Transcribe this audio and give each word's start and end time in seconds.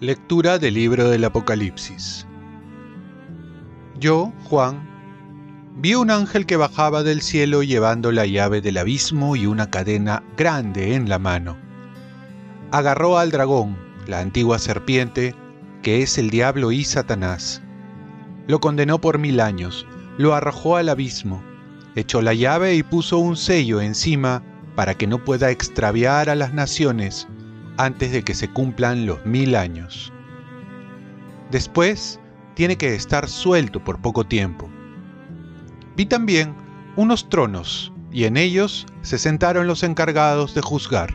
Lectura 0.00 0.58
del 0.58 0.74
libro 0.74 1.08
del 1.08 1.24
Apocalipsis. 1.24 2.26
Yo, 3.98 4.30
Juan, 4.44 4.86
vi 5.78 5.94
un 5.94 6.10
ángel 6.10 6.44
que 6.44 6.56
bajaba 6.56 7.02
del 7.02 7.22
cielo 7.22 7.62
llevando 7.62 8.12
la 8.12 8.26
llave 8.26 8.60
del 8.60 8.76
abismo 8.76 9.36
y 9.36 9.46
una 9.46 9.70
cadena 9.70 10.22
grande 10.36 10.94
en 10.94 11.08
la 11.08 11.18
mano. 11.18 11.56
Agarró 12.72 13.16
al 13.16 13.30
dragón, 13.30 13.78
la 14.06 14.20
antigua 14.20 14.58
serpiente, 14.58 15.34
que 15.82 16.02
es 16.02 16.18
el 16.18 16.28
diablo 16.28 16.72
y 16.72 16.84
Satanás. 16.84 17.62
Lo 18.46 18.60
condenó 18.60 19.00
por 19.00 19.18
mil 19.18 19.40
años, 19.40 19.86
lo 20.18 20.34
arrojó 20.34 20.76
al 20.76 20.88
abismo, 20.88 21.42
echó 21.96 22.22
la 22.22 22.34
llave 22.34 22.74
y 22.74 22.82
puso 22.82 23.18
un 23.18 23.36
sello 23.36 23.80
encima 23.80 24.42
para 24.76 24.94
que 24.94 25.06
no 25.06 25.24
pueda 25.24 25.50
extraviar 25.50 26.30
a 26.30 26.34
las 26.34 26.54
naciones 26.54 27.26
antes 27.76 28.12
de 28.12 28.22
que 28.22 28.34
se 28.34 28.48
cumplan 28.48 29.06
los 29.06 29.24
mil 29.26 29.56
años. 29.56 30.12
Después, 31.50 32.20
tiene 32.54 32.76
que 32.76 32.94
estar 32.94 33.28
suelto 33.28 33.82
por 33.82 34.00
poco 34.00 34.24
tiempo. 34.24 34.70
Vi 35.96 36.06
también 36.06 36.54
unos 36.96 37.28
tronos, 37.28 37.92
y 38.12 38.24
en 38.24 38.36
ellos 38.36 38.86
se 39.02 39.18
sentaron 39.18 39.66
los 39.66 39.82
encargados 39.82 40.54
de 40.54 40.62
juzgar. 40.62 41.14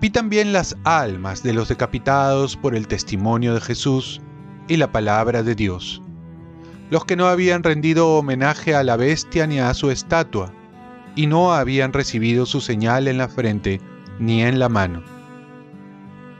Vi 0.00 0.08
también 0.10 0.52
las 0.52 0.76
almas 0.84 1.42
de 1.42 1.52
los 1.52 1.68
decapitados 1.68 2.56
por 2.56 2.74
el 2.74 2.86
testimonio 2.86 3.54
de 3.54 3.60
Jesús 3.60 4.22
y 4.70 4.76
la 4.76 4.92
palabra 4.92 5.42
de 5.42 5.56
Dios, 5.56 6.00
los 6.90 7.04
que 7.04 7.16
no 7.16 7.26
habían 7.26 7.64
rendido 7.64 8.16
homenaje 8.16 8.76
a 8.76 8.84
la 8.84 8.96
bestia 8.96 9.48
ni 9.48 9.58
a 9.58 9.74
su 9.74 9.90
estatua, 9.90 10.52
y 11.16 11.26
no 11.26 11.52
habían 11.52 11.92
recibido 11.92 12.46
su 12.46 12.60
señal 12.60 13.08
en 13.08 13.18
la 13.18 13.28
frente 13.28 13.80
ni 14.20 14.42
en 14.42 14.60
la 14.60 14.68
mano. 14.68 15.02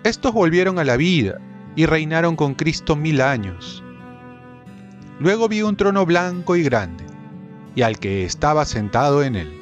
Estos 0.04 0.32
volvieron 0.32 0.78
a 0.78 0.84
la 0.84 0.96
vida 0.96 1.40
y 1.74 1.86
reinaron 1.86 2.36
con 2.36 2.54
Cristo 2.54 2.94
mil 2.94 3.20
años. 3.20 3.82
Luego 5.18 5.48
vi 5.48 5.62
un 5.62 5.74
trono 5.74 6.06
blanco 6.06 6.54
y 6.54 6.62
grande, 6.62 7.04
y 7.74 7.82
al 7.82 7.98
que 7.98 8.24
estaba 8.24 8.64
sentado 8.64 9.24
en 9.24 9.34
él. 9.34 9.52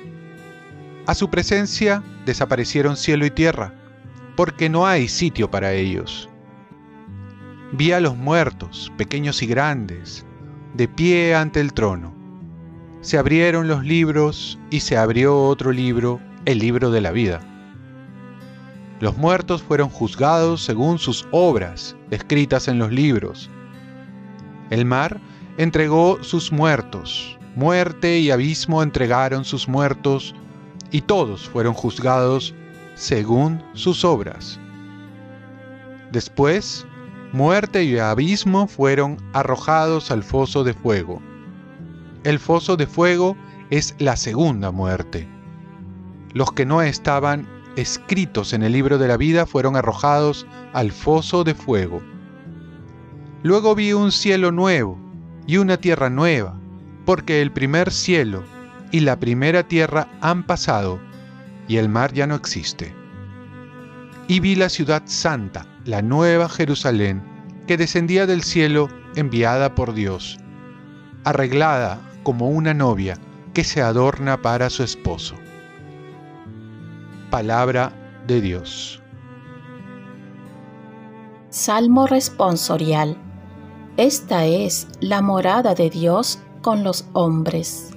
A 1.07 1.15
su 1.15 1.31
presencia 1.31 2.03
desaparecieron 2.27 2.99
cielo 2.99 3.25
y 3.25 3.31
tierra, 3.31 3.73
porque 4.37 4.69
no 4.69 4.87
hay 4.87 5.09
sitio 5.09 5.51
para 5.51 5.73
ellos. 5.73 6.29
Vi 7.73 7.93
a 7.93 8.01
los 8.01 8.17
muertos, 8.17 8.91
pequeños 8.97 9.43
y 9.43 9.47
grandes, 9.47 10.25
de 10.73 10.89
pie 10.89 11.35
ante 11.35 11.61
el 11.61 11.75
trono. 11.75 12.15
Se 13.03 13.19
abrieron 13.19 13.69
los 13.69 13.85
libros 13.85 14.59
y 14.71 14.81
se 14.81 14.97
abrió 14.97 15.45
otro 15.45 15.71
libro, 15.71 16.19
el 16.47 16.61
libro 16.61 16.91
de 16.91 17.03
la 17.03 17.13
vida. 17.13 17.41
Los 19.01 19.19
muertos 19.19 19.63
fueron 19.63 19.91
juzgados 19.91 20.65
según 20.65 20.99
sus 20.99 21.29
obras 21.31 21.95
escritas 22.11 22.69
en 22.69 22.79
los 22.79 22.91
libros. 22.91 23.51
El 24.71 24.87
mar 24.87 25.21
entregó 25.59 26.25
sus 26.25 26.51
muertos, 26.51 27.39
muerte 27.55 28.19
y 28.19 28.31
abismo 28.31 28.83
entregaron 28.83 29.45
sus 29.45 29.69
muertos, 29.69 30.35
y 30.91 31.03
todos 31.03 31.47
fueron 31.47 31.75
juzgados 31.75 32.55
según 32.95 33.63
sus 33.75 34.07
obras. 34.07 34.59
Después, 36.11 36.87
muerte 37.33 37.85
y 37.85 37.99
abismo 37.99 38.67
fueron 38.67 39.19
arrojados 39.33 40.11
al 40.11 40.23
foso 40.23 40.65
de 40.65 40.75
fuego. 40.75 41.23
El 42.25 42.39
foso 42.39 42.77
de 42.77 42.87
fuego 42.87 43.37
es 43.71 43.95
la 43.99 44.17
segunda 44.17 44.71
muerte. 44.71 45.29
Los 46.33 46.53
que 46.53 46.67
no 46.67 46.83
estaban 46.83 47.47
escritos 47.77 48.53
en 48.53 48.63
el 48.63 48.73
libro 48.73 48.99
de 48.99 49.09
la 49.09 49.17
vida 49.17 49.47
fueron 49.47 49.77
arrojados 49.77 50.47
al 50.73 50.91
foso 50.93 51.45
de 51.45 51.55
fuego. 51.55 52.03
Luego 53.43 53.75
vi 53.75 53.93
un 53.93 54.11
cielo 54.11 54.51
nuevo 54.51 54.99
y 55.47 55.59
una 55.59 55.77
tierra 55.77 56.11
nueva, 56.11 56.59
porque 57.05 57.41
el 57.41 57.53
primer 57.53 57.93
cielo 57.93 58.43
y 58.91 59.01
la 59.01 59.19
primera 59.19 59.63
tierra 59.63 60.09
han 60.21 60.45
pasado 60.45 60.99
y 61.69 61.77
el 61.77 61.89
mar 61.89 62.13
ya 62.13 62.27
no 62.27 62.35
existe. 62.35 62.95
Y 64.27 64.41
vi 64.41 64.57
la 64.57 64.69
ciudad 64.69 65.03
santa, 65.07 65.67
la 65.89 66.03
nueva 66.03 66.49
Jerusalén, 66.49 67.21
que 67.67 67.77
descendía 67.77 68.27
del 68.27 68.45
cielo 68.45 68.89
enviada 69.17 69.75
por 69.75 69.95
Dios, 69.95 70.39
arreglada 71.25 71.99
como 72.23 72.49
una 72.49 72.75
novia 72.75 73.19
que 73.55 73.65
se 73.65 73.83
adorna 73.83 74.41
para 74.41 74.71
su 74.71 74.85
esposo 74.85 75.35
palabra 77.31 77.93
de 78.27 78.41
Dios. 78.41 79.03
Salmo 81.51 82.07
responsorial. 82.07 83.17
Esta 83.97 84.45
es 84.45 84.89
la 85.01 85.23
morada 85.23 85.75
de 85.75 85.91
Dios 85.91 86.39
con 86.63 86.85
los 86.85 87.07
hombres. 87.13 87.91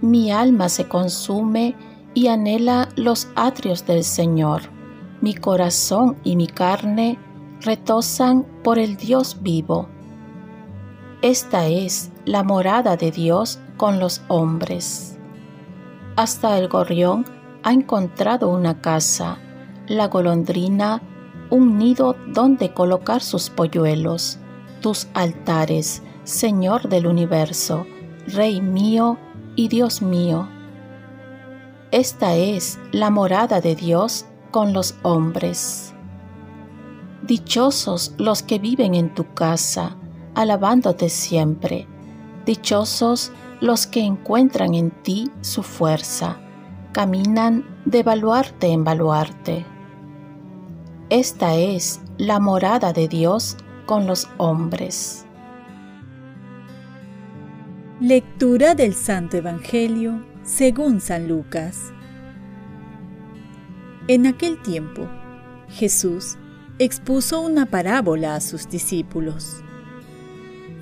Mi 0.00 0.30
alma 0.30 0.68
se 0.68 0.88
consume 0.88 1.76
y 2.14 2.28
anhela 2.28 2.88
los 2.96 3.28
atrios 3.36 3.86
del 3.86 4.02
Señor. 4.02 4.79
Mi 5.20 5.34
corazón 5.34 6.16
y 6.24 6.36
mi 6.36 6.46
carne 6.46 7.18
retosan 7.60 8.44
por 8.62 8.78
el 8.78 8.96
Dios 8.96 9.42
vivo. 9.42 9.88
Esta 11.22 11.66
es 11.66 12.10
la 12.24 12.42
morada 12.42 12.96
de 12.96 13.10
Dios 13.10 13.60
con 13.76 13.98
los 13.98 14.22
hombres. 14.28 15.18
Hasta 16.16 16.58
el 16.58 16.68
gorrión 16.68 17.26
ha 17.62 17.72
encontrado 17.72 18.48
una 18.48 18.80
casa, 18.80 19.38
la 19.86 20.08
golondrina 20.08 21.02
un 21.50 21.78
nido 21.78 22.16
donde 22.28 22.72
colocar 22.72 23.20
sus 23.20 23.50
polluelos, 23.50 24.38
tus 24.80 25.08
altares, 25.14 26.02
Señor 26.24 26.88
del 26.88 27.06
universo, 27.06 27.86
Rey 28.28 28.60
mío 28.60 29.18
y 29.56 29.68
Dios 29.68 30.00
mío. 30.00 30.48
Esta 31.90 32.36
es 32.36 32.78
la 32.92 33.10
morada 33.10 33.60
de 33.60 33.74
Dios 33.74 34.26
con 34.50 34.72
los 34.72 34.96
hombres. 35.02 35.94
Dichosos 37.22 38.14
los 38.18 38.42
que 38.42 38.58
viven 38.58 38.94
en 38.94 39.14
tu 39.14 39.34
casa, 39.34 39.96
alabándote 40.34 41.08
siempre. 41.08 41.86
Dichosos 42.46 43.32
los 43.60 43.86
que 43.86 44.00
encuentran 44.00 44.74
en 44.74 44.90
ti 44.90 45.30
su 45.42 45.62
fuerza, 45.62 46.38
caminan 46.92 47.64
de 47.84 48.02
baluarte 48.02 48.68
en 48.68 48.84
baluarte. 48.84 49.66
Esta 51.10 51.56
es 51.56 52.00
la 52.18 52.40
morada 52.40 52.92
de 52.92 53.08
Dios 53.08 53.56
con 53.86 54.06
los 54.06 54.28
hombres. 54.38 55.26
Lectura 58.00 58.74
del 58.74 58.94
Santo 58.94 59.36
Evangelio 59.36 60.24
según 60.42 61.00
San 61.00 61.28
Lucas. 61.28 61.92
En 64.08 64.26
aquel 64.26 64.60
tiempo, 64.62 65.08
Jesús 65.68 66.36
expuso 66.78 67.40
una 67.40 67.66
parábola 67.66 68.34
a 68.34 68.40
sus 68.40 68.68
discípulos 68.68 69.62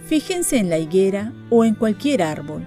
Fíjense 0.09 0.57
en 0.57 0.71
la 0.71 0.79
higuera 0.79 1.35
o 1.51 1.67
en 1.67 1.75
cualquier 1.75 2.23
árbol. 2.23 2.67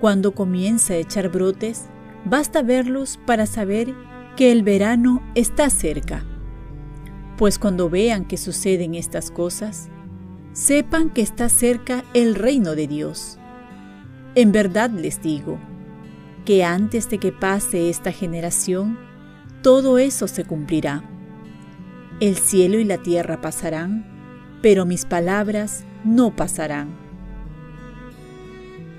Cuando 0.00 0.34
comienza 0.34 0.94
a 0.94 0.96
echar 0.96 1.28
brotes, 1.28 1.84
basta 2.24 2.62
verlos 2.62 3.18
para 3.26 3.44
saber 3.44 3.94
que 4.38 4.52
el 4.52 4.62
verano 4.62 5.22
está 5.34 5.68
cerca. 5.68 6.24
Pues 7.36 7.58
cuando 7.58 7.90
vean 7.90 8.24
que 8.24 8.38
suceden 8.38 8.94
estas 8.94 9.30
cosas, 9.30 9.90
sepan 10.54 11.10
que 11.10 11.20
está 11.20 11.50
cerca 11.50 12.04
el 12.14 12.34
reino 12.34 12.74
de 12.74 12.86
Dios. 12.86 13.38
En 14.34 14.50
verdad 14.50 14.88
les 14.88 15.20
digo, 15.20 15.58
que 16.46 16.64
antes 16.64 17.10
de 17.10 17.18
que 17.18 17.32
pase 17.32 17.90
esta 17.90 18.12
generación, 18.12 18.98
todo 19.66 19.98
eso 19.98 20.28
se 20.28 20.44
cumplirá. 20.44 21.02
El 22.20 22.36
cielo 22.36 22.78
y 22.78 22.84
la 22.84 22.98
tierra 22.98 23.40
pasarán, 23.40 24.06
pero 24.62 24.86
mis 24.86 25.04
palabras 25.04 25.84
no 26.04 26.36
pasarán. 26.36 26.94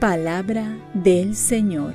Palabra 0.01 0.77
del 0.93 1.37
Señor. 1.37 1.93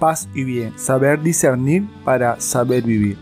Paz 0.00 0.28
y 0.34 0.42
bien, 0.42 0.76
saber 0.76 1.22
discernir 1.22 1.88
para 2.04 2.40
saber 2.40 2.82
vivir. 2.82 3.18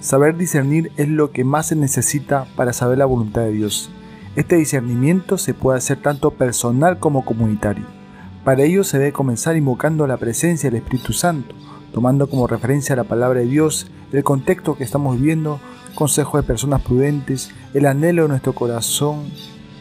Saber 0.00 0.36
discernir 0.36 0.90
es 0.96 1.06
lo 1.06 1.30
que 1.30 1.44
más 1.44 1.68
se 1.68 1.76
necesita 1.76 2.46
para 2.56 2.72
saber 2.72 2.98
la 2.98 3.06
voluntad 3.06 3.42
de 3.42 3.52
Dios. 3.52 3.92
Este 4.34 4.56
discernimiento 4.56 5.38
se 5.38 5.54
puede 5.54 5.78
hacer 5.78 6.02
tanto 6.02 6.32
personal 6.32 6.98
como 6.98 7.24
comunitario. 7.24 8.01
Para 8.44 8.64
ello 8.64 8.82
se 8.82 8.98
debe 8.98 9.12
comenzar 9.12 9.56
invocando 9.56 10.06
la 10.08 10.16
presencia 10.16 10.68
del 10.68 10.82
Espíritu 10.82 11.12
Santo, 11.12 11.54
tomando 11.92 12.28
como 12.28 12.48
referencia 12.48 12.96
la 12.96 13.04
palabra 13.04 13.38
de 13.38 13.46
Dios, 13.46 13.86
el 14.12 14.24
contexto 14.24 14.76
que 14.76 14.82
estamos 14.82 15.16
viviendo 15.16 15.60
consejo 15.94 16.38
de 16.38 16.42
personas 16.42 16.82
prudentes, 16.82 17.50
el 17.72 17.86
anhelo 17.86 18.22
de 18.22 18.28
nuestro 18.28 18.52
corazón 18.52 19.26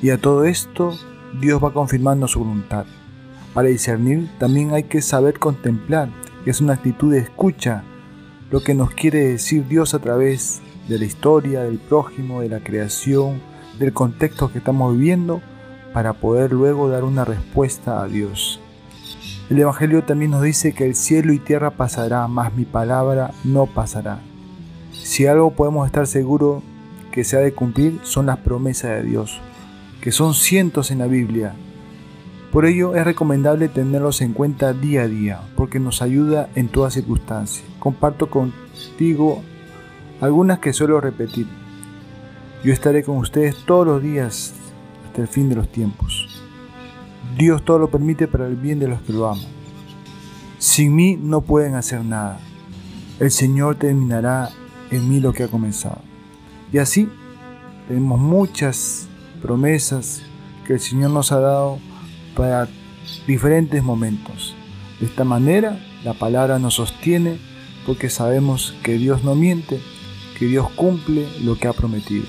y 0.01 0.11
a 0.11 0.19
todo 0.19 0.43
esto 0.45 0.95
Dios 1.39 1.63
va 1.63 1.73
confirmando 1.73 2.27
su 2.27 2.39
voluntad. 2.39 2.85
Para 3.55 3.69
discernir 3.69 4.29
también 4.37 4.73
hay 4.73 4.83
que 4.83 5.01
saber 5.01 5.39
contemplar, 5.39 6.09
que 6.43 6.51
es 6.51 6.61
una 6.61 6.73
actitud 6.73 7.11
de 7.11 7.19
escucha, 7.19 7.83
lo 8.51 8.61
que 8.61 8.75
nos 8.75 8.91
quiere 8.91 9.25
decir 9.27 9.67
Dios 9.67 9.95
a 9.95 9.99
través 9.99 10.61
de 10.87 10.99
la 10.99 11.05
historia, 11.05 11.63
del 11.63 11.79
prójimo, 11.79 12.41
de 12.41 12.49
la 12.49 12.59
creación, 12.59 13.41
del 13.79 13.93
contexto 13.93 14.51
que 14.51 14.59
estamos 14.59 14.93
viviendo, 14.93 15.41
para 15.93 16.13
poder 16.13 16.51
luego 16.51 16.89
dar 16.89 17.03
una 17.03 17.25
respuesta 17.25 18.01
a 18.01 18.07
Dios. 18.07 18.59
El 19.49 19.59
Evangelio 19.59 20.03
también 20.03 20.31
nos 20.31 20.43
dice 20.43 20.73
que 20.73 20.85
el 20.85 20.95
cielo 20.95 21.33
y 21.33 21.39
tierra 21.39 21.71
pasará, 21.71 22.27
mas 22.27 22.53
mi 22.53 22.63
palabra 22.63 23.31
no 23.43 23.65
pasará. 23.65 24.19
Si 24.93 25.25
algo 25.25 25.51
podemos 25.51 25.85
estar 25.85 26.07
seguros 26.07 26.63
que 27.11 27.23
se 27.25 27.35
ha 27.35 27.41
de 27.41 27.53
cumplir 27.53 27.99
son 28.03 28.27
las 28.27 28.37
promesas 28.37 28.91
de 28.91 29.03
Dios, 29.03 29.41
que 29.99 30.11
son 30.11 30.33
cientos 30.33 30.89
en 30.91 30.99
la 30.99 31.07
Biblia. 31.07 31.53
Por 32.51 32.65
ello 32.65 32.95
es 32.95 33.03
recomendable 33.03 33.67
tenerlos 33.67 34.21
en 34.21 34.33
cuenta 34.33 34.73
día 34.73 35.03
a 35.03 35.07
día, 35.07 35.41
porque 35.55 35.79
nos 35.79 36.01
ayuda 36.01 36.49
en 36.55 36.69
todas 36.69 36.93
circunstancias. 36.93 37.65
Comparto 37.79 38.29
contigo 38.29 39.41
algunas 40.21 40.59
que 40.59 40.73
suelo 40.73 41.01
repetir. 41.01 41.47
Yo 42.63 42.71
estaré 42.71 43.03
con 43.03 43.17
ustedes 43.17 43.55
todos 43.65 43.85
los 43.85 44.01
días 44.01 44.53
hasta 45.11 45.21
el 45.23 45.27
fin 45.27 45.49
de 45.49 45.55
los 45.55 45.69
tiempos. 45.69 46.41
Dios 47.37 47.65
todo 47.65 47.79
lo 47.79 47.91
permite 47.91 48.29
para 48.29 48.47
el 48.47 48.55
bien 48.55 48.79
de 48.79 48.87
los 48.87 49.01
que 49.01 49.11
lo 49.11 49.29
aman. 49.29 49.43
Sin 50.57 50.95
mí 50.95 51.17
no 51.21 51.41
pueden 51.41 51.75
hacer 51.75 52.05
nada. 52.05 52.39
El 53.19 53.29
Señor 53.29 53.75
terminará 53.75 54.51
en 54.89 55.09
mí 55.09 55.19
lo 55.19 55.33
que 55.33 55.43
ha 55.43 55.47
comenzado. 55.49 55.99
Y 56.71 56.77
así 56.77 57.09
tenemos 57.89 58.21
muchas 58.21 59.09
promesas 59.41 60.21
que 60.65 60.73
el 60.73 60.79
Señor 60.79 61.11
nos 61.11 61.33
ha 61.33 61.41
dado 61.41 61.79
para 62.33 62.69
diferentes 63.27 63.83
momentos. 63.83 64.55
De 65.01 65.07
esta 65.07 65.25
manera 65.25 65.77
la 66.05 66.13
palabra 66.13 66.57
nos 66.57 66.75
sostiene 66.75 67.37
porque 67.85 68.09
sabemos 68.09 68.75
que 68.81 68.93
Dios 68.93 69.25
no 69.25 69.35
miente, 69.35 69.81
que 70.39 70.45
Dios 70.45 70.69
cumple 70.69 71.27
lo 71.41 71.57
que 71.57 71.67
ha 71.67 71.73
prometido. 71.73 72.25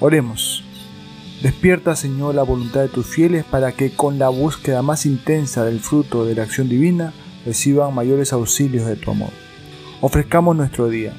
Oremos. 0.00 0.64
Despierta, 1.42 1.96
Señor, 1.96 2.36
la 2.36 2.44
voluntad 2.44 2.82
de 2.82 2.88
tus 2.88 3.04
fieles 3.04 3.44
para 3.44 3.72
que 3.72 3.90
con 3.90 4.16
la 4.16 4.28
búsqueda 4.28 4.80
más 4.80 5.06
intensa 5.06 5.64
del 5.64 5.80
fruto 5.80 6.24
de 6.24 6.36
la 6.36 6.44
acción 6.44 6.68
divina 6.68 7.12
reciban 7.44 7.92
mayores 7.92 8.32
auxilios 8.32 8.86
de 8.86 8.94
tu 8.94 9.10
amor. 9.10 9.30
Ofrezcamos 10.00 10.54
nuestro 10.54 10.88
día. 10.88 11.12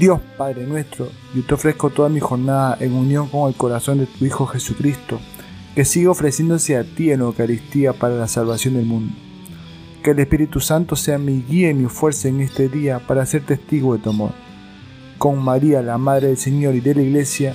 Dios 0.00 0.20
Padre 0.36 0.66
nuestro, 0.66 1.08
yo 1.32 1.44
te 1.44 1.54
ofrezco 1.54 1.90
toda 1.90 2.08
mi 2.08 2.18
jornada 2.18 2.76
en 2.80 2.92
unión 2.92 3.28
con 3.28 3.48
el 3.48 3.54
corazón 3.54 3.98
de 3.98 4.06
tu 4.06 4.24
Hijo 4.24 4.46
Jesucristo, 4.46 5.20
que 5.76 5.84
siga 5.84 6.10
ofreciéndose 6.10 6.76
a 6.76 6.82
ti 6.82 7.12
en 7.12 7.20
la 7.20 7.26
Eucaristía 7.26 7.92
para 7.92 8.16
la 8.16 8.26
salvación 8.26 8.74
del 8.74 8.86
mundo. 8.86 9.14
Que 10.02 10.10
el 10.10 10.18
Espíritu 10.18 10.58
Santo 10.58 10.96
sea 10.96 11.18
mi 11.18 11.40
guía 11.40 11.70
y 11.70 11.74
mi 11.74 11.88
fuerza 11.88 12.26
en 12.26 12.40
este 12.40 12.68
día 12.68 12.98
para 12.98 13.24
ser 13.26 13.46
testigo 13.46 13.94
de 13.96 14.02
tu 14.02 14.10
amor. 14.10 14.32
Con 15.18 15.38
María, 15.38 15.82
la 15.82 15.98
Madre 15.98 16.28
del 16.28 16.36
Señor 16.36 16.74
y 16.74 16.80
de 16.80 16.96
la 16.96 17.02
Iglesia, 17.02 17.54